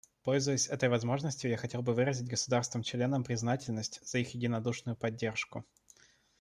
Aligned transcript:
Пользуясь 0.23 0.65
этой 0.65 0.89
возможностью, 0.89 1.51
я 1.51 1.57
хотел 1.57 1.83
бы 1.83 1.93
выразить 1.93 2.27
государствам-членам 2.27 3.23
признательность 3.23 3.99
за 4.03 4.17
их 4.17 4.33
единодушную 4.33 4.95
поддержку. 4.95 5.63